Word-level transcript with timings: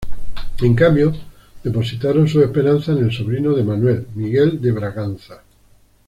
En 0.61 0.73
cambio, 0.73 1.13
depositaron 1.63 2.27
sus 2.27 2.41
esperanzas 2.45 2.97
en 2.97 3.03
el 3.05 3.11
sobrino 3.13 3.53
de 3.53 3.63
Manuel, 3.63 4.07
Miguel 4.15 4.59
de 4.59 4.71
Braganza. 4.71 5.43